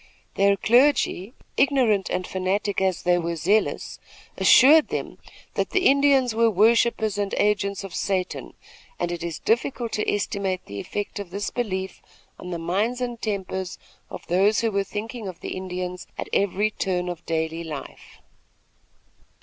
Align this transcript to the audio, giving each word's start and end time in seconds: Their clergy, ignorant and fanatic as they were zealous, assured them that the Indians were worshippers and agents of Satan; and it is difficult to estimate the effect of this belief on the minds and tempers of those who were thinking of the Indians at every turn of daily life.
Their 0.33 0.57
clergy, 0.57 1.35
ignorant 1.57 2.09
and 2.09 2.25
fanatic 2.25 2.81
as 2.81 3.03
they 3.03 3.19
were 3.19 3.35
zealous, 3.35 3.99
assured 4.35 4.87
them 4.87 5.19
that 5.53 5.69
the 5.69 5.85
Indians 5.85 6.33
were 6.33 6.49
worshippers 6.49 7.19
and 7.19 7.35
agents 7.35 7.83
of 7.83 7.93
Satan; 7.93 8.55
and 8.97 9.11
it 9.11 9.21
is 9.21 9.37
difficult 9.37 9.91
to 9.91 10.11
estimate 10.11 10.65
the 10.65 10.79
effect 10.79 11.19
of 11.19 11.29
this 11.29 11.51
belief 11.51 12.01
on 12.39 12.49
the 12.49 12.57
minds 12.57 12.99
and 12.99 13.21
tempers 13.21 13.77
of 14.09 14.25
those 14.25 14.61
who 14.61 14.71
were 14.71 14.83
thinking 14.83 15.27
of 15.27 15.39
the 15.41 15.55
Indians 15.55 16.07
at 16.17 16.29
every 16.33 16.71
turn 16.71 17.07
of 17.07 17.23
daily 17.27 17.63
life. 17.63 18.23